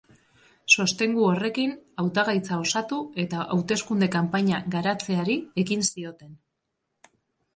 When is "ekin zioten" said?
5.65-6.33